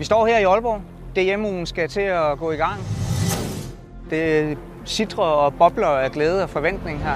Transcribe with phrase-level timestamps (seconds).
[0.00, 0.80] Vi står her i Aalborg.
[1.16, 2.80] DM-ugen skal til at gå i gang.
[4.10, 7.14] Det citrer og bobler af glæde og forventning her.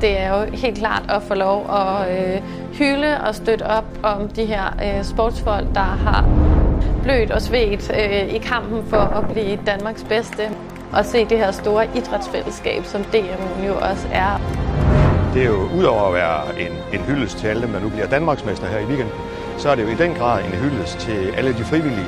[0.00, 2.42] Det er jo helt klart at få lov at øh,
[2.72, 6.28] hylde og støtte op om de her øh, sportsfolk, der har
[7.02, 10.42] blødt og svedt øh, i kampen for at blive Danmarks bedste.
[10.92, 14.40] Og se det her store idrætsfællesskab, som DM jo også er.
[15.34, 18.06] Det er jo udover at være en, en hyldest til alle dem, der nu bliver
[18.06, 19.14] Danmarksmester her i weekenden,
[19.62, 22.06] så er det jo i den grad en hyldest til alle de frivillige.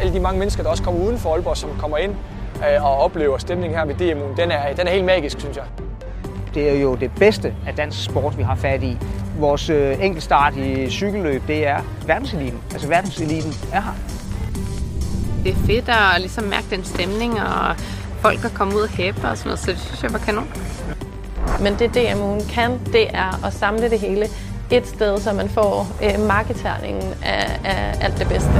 [0.00, 2.14] Alle de mange mennesker, der også kommer uden for Aalborg, som kommer ind
[2.56, 5.64] øh, og oplever stemningen her ved DMU'en, den er, den er helt magisk, synes jeg.
[6.54, 8.98] Det er jo det bedste af dansk sport, vi har fat i.
[9.38, 12.60] Vores øh, enkeltstart i cykelløb, det er verdenseliten.
[12.72, 13.94] Altså verdenseliten er her.
[15.44, 17.76] Det er fedt at ligesom mærke den stemning, og
[18.20, 20.48] folk er kommet ud og hæppe og sådan noget, så det synes jeg var kanon.
[21.60, 24.26] Men det DMU'en kan, det er at samle det hele
[24.70, 28.50] et sted, så man får øh, marketerningen af, af alt det bedste.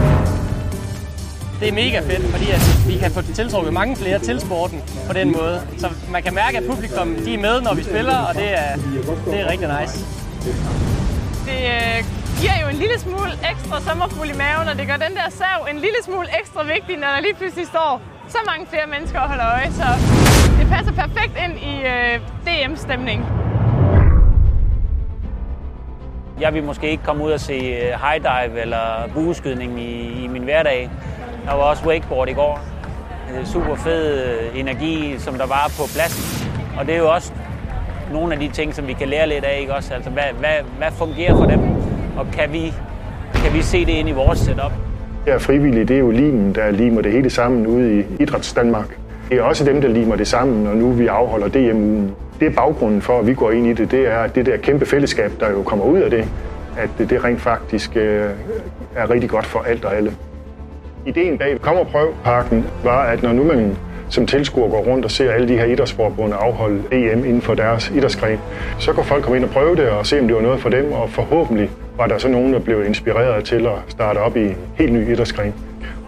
[1.61, 5.13] Det er mega fedt, fordi at vi kan få tiltrukket mange flere til sporten på
[5.13, 5.63] den måde.
[5.79, 8.77] Så man kan mærke, at publikum de er med, når vi spiller, og det er,
[9.31, 9.99] det er rigtig nice.
[11.49, 12.05] Det øh,
[12.41, 15.59] giver jo en lille smule ekstra sommerfugl i maven, og det gør den der sav
[15.71, 19.29] en lille smule ekstra vigtig, når der lige pludselig står så mange flere mennesker og
[19.29, 19.71] holder øje.
[19.81, 19.87] Så
[20.73, 23.25] passer perfekt ind i øh, DM-stemning.
[26.41, 30.29] Jeg vil måske ikke komme ud og se øh, high dive eller bueskydning i, i
[30.29, 30.91] min hverdag.
[31.47, 32.61] Der var også wakeboard i går.
[33.45, 36.49] Super fed øh, energi, som der var på pladsen.
[36.79, 37.33] Og det er jo også
[38.13, 39.95] nogle af de ting, som vi kan lære lidt af, ikke også?
[39.95, 41.61] Altså, hvad, hvad, hvad fungerer for dem?
[42.17, 42.73] Og kan vi,
[43.35, 44.73] kan vi se det ind i vores setup?
[45.25, 48.53] Det er frivillige, det er jo limen, der limer det hele sammen ude i Idræts
[48.53, 49.02] Danmark.
[49.33, 52.15] Det er også dem, der limer det sammen, når nu vi afholder DM-ugen.
[52.41, 53.91] Det er baggrunden for, at vi går ind i det.
[53.91, 56.25] Det er det der kæmpe fællesskab, der jo kommer ud af det.
[56.79, 58.31] At det rent faktisk øh,
[58.97, 60.13] er rigtig godt for alt og alle.
[61.07, 63.77] Ideen bag Kom og Prøv parken var, at når nu man
[64.09, 67.93] som tilskuer går rundt og ser alle de her idrætsforbund afholde EM inden for deres
[67.97, 68.39] idrætsgren,
[68.79, 70.69] så kan folk komme ind og prøve det og se, om det var noget for
[70.69, 74.45] dem, og forhåbentlig var der så nogen, der blev inspireret til at starte op i
[74.45, 75.55] en helt ny idrætsgren.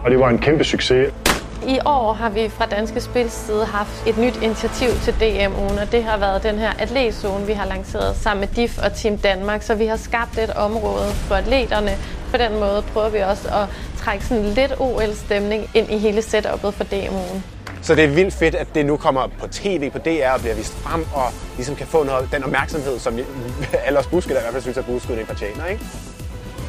[0.03, 1.13] Og det var en kæmpe succes.
[1.63, 5.91] I år har vi fra Danske Spils side haft et nyt initiativ til DM-ugen, og
[5.91, 9.61] det har været den her atletzone, vi har lanceret sammen med DIF og Team Danmark.
[9.61, 11.91] Så vi har skabt et område for atleterne.
[12.31, 13.67] På den måde prøver vi også at
[13.97, 17.43] trække sådan lidt OL-stemning ind i hele setupet for DM-ugen.
[17.81, 20.55] Så det er vildt fedt, at det nu kommer på tv på DR og bliver
[20.55, 23.19] vist frem, og ligesom kan få noget, den opmærksomhed, som
[23.85, 25.85] alle os buskede, i hvert fald synes, at buskydning fortjener, ikke?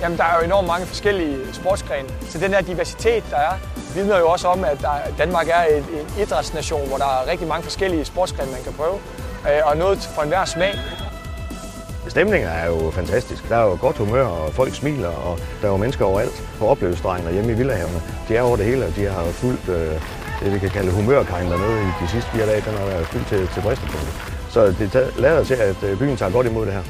[0.01, 2.09] Jamen, der er jo enormt mange forskellige sportsgrene.
[2.29, 3.53] Så den her diversitet, der er,
[3.95, 4.87] vidner jo også om, at
[5.19, 8.99] Danmark er en, en idrætsnation, hvor der er rigtig mange forskellige sportsgrene, man kan prøve.
[9.49, 10.75] Øh, og noget for enhver smag.
[12.09, 13.49] Stemningen er jo fantastisk.
[13.49, 16.67] Der er jo godt humør, og folk smiler, og der er jo mennesker overalt på
[16.67, 18.03] oplevelsesdrejen og hjemme i Villahavene.
[18.29, 20.01] De er over det hele, og de har fuldt øh,
[20.41, 22.61] det, vi kan kalde humørkegn dernede i de sidste fire dage.
[22.61, 24.15] Den har været fyldt til, til bristepunktet.
[24.51, 26.83] Så det lader til, at øh, byen tager godt imod det her.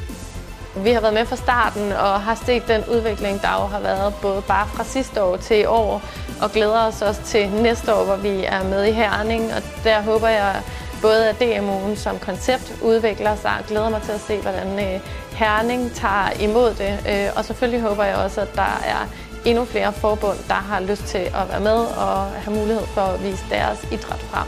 [0.75, 4.13] Vi har været med fra starten og har set den udvikling, der jo har været
[4.21, 6.01] både bare fra sidste år til i år,
[6.41, 9.53] og glæder os også til næste år, hvor vi er med i Herning.
[9.53, 10.61] Og der håber jeg
[11.01, 14.99] både, at DMU'en som koncept udvikler sig, og glæder mig til at se, hvordan øh,
[15.31, 16.99] Herning tager imod det.
[17.09, 19.07] Øh, og selvfølgelig håber jeg også, at der er
[19.45, 23.23] endnu flere forbund, der har lyst til at være med og have mulighed for at
[23.23, 24.47] vise deres idræt frem.